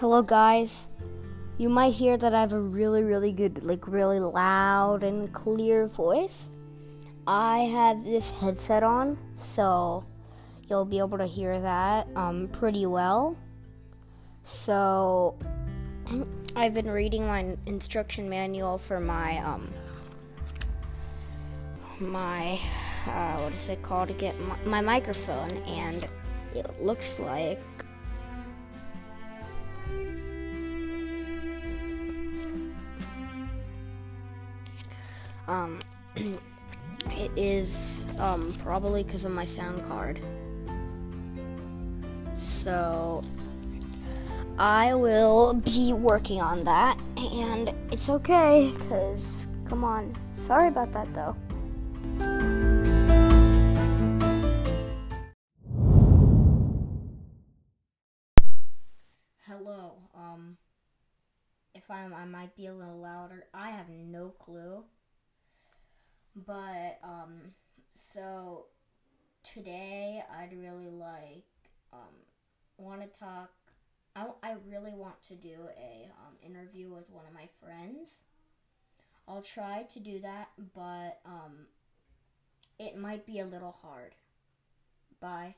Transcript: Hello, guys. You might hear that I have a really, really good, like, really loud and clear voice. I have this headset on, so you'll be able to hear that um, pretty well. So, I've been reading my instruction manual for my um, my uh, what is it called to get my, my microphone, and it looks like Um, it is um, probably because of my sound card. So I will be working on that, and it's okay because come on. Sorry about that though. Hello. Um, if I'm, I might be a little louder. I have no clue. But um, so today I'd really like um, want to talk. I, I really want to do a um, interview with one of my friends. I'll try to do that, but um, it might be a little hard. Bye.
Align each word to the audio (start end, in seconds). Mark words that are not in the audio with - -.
Hello, 0.00 0.22
guys. 0.22 0.86
You 1.56 1.68
might 1.68 1.92
hear 1.92 2.16
that 2.16 2.32
I 2.32 2.40
have 2.42 2.52
a 2.52 2.60
really, 2.60 3.02
really 3.02 3.32
good, 3.32 3.64
like, 3.64 3.88
really 3.88 4.20
loud 4.20 5.02
and 5.02 5.32
clear 5.32 5.88
voice. 5.88 6.46
I 7.26 7.58
have 7.74 8.04
this 8.04 8.30
headset 8.30 8.84
on, 8.84 9.18
so 9.38 10.04
you'll 10.70 10.84
be 10.84 11.00
able 11.00 11.18
to 11.18 11.26
hear 11.26 11.58
that 11.58 12.06
um, 12.14 12.46
pretty 12.52 12.86
well. 12.86 13.36
So, 14.44 15.36
I've 16.54 16.74
been 16.74 16.88
reading 16.88 17.26
my 17.26 17.56
instruction 17.66 18.30
manual 18.30 18.78
for 18.78 19.00
my 19.00 19.38
um, 19.38 19.68
my 21.98 22.60
uh, 23.08 23.38
what 23.40 23.52
is 23.52 23.68
it 23.68 23.82
called 23.82 24.06
to 24.10 24.14
get 24.14 24.38
my, 24.42 24.56
my 24.64 24.80
microphone, 24.80 25.50
and 25.66 26.06
it 26.54 26.80
looks 26.80 27.18
like 27.18 27.58
Um, 35.48 35.80
it 36.16 37.30
is 37.36 38.06
um, 38.18 38.52
probably 38.58 39.02
because 39.02 39.24
of 39.24 39.32
my 39.32 39.46
sound 39.46 39.84
card. 39.88 40.20
So 42.36 43.24
I 44.58 44.94
will 44.94 45.54
be 45.54 45.94
working 45.94 46.42
on 46.42 46.64
that, 46.64 47.00
and 47.16 47.72
it's 47.90 48.10
okay 48.10 48.72
because 48.76 49.48
come 49.64 49.84
on. 49.84 50.14
Sorry 50.34 50.68
about 50.68 50.92
that 50.92 51.12
though. 51.14 51.34
Hello. 59.46 59.94
Um, 60.14 60.58
if 61.74 61.90
I'm, 61.90 62.12
I 62.12 62.26
might 62.26 62.54
be 62.54 62.66
a 62.66 62.74
little 62.74 63.00
louder. 63.00 63.46
I 63.54 63.70
have 63.70 63.88
no 63.88 64.28
clue. 64.38 64.84
But 66.46 66.98
um, 67.02 67.52
so 67.94 68.66
today 69.42 70.22
I'd 70.38 70.56
really 70.56 70.88
like 70.90 71.44
um, 71.92 72.14
want 72.76 73.00
to 73.00 73.20
talk. 73.20 73.50
I, 74.14 74.26
I 74.42 74.56
really 74.68 74.92
want 74.92 75.22
to 75.24 75.34
do 75.34 75.56
a 75.78 76.10
um, 76.20 76.34
interview 76.44 76.90
with 76.90 77.10
one 77.10 77.24
of 77.26 77.32
my 77.32 77.48
friends. 77.62 78.24
I'll 79.26 79.42
try 79.42 79.82
to 79.90 80.00
do 80.00 80.20
that, 80.20 80.48
but 80.74 81.20
um, 81.26 81.66
it 82.78 82.96
might 82.96 83.26
be 83.26 83.40
a 83.40 83.44
little 83.44 83.76
hard. 83.82 84.14
Bye. 85.20 85.54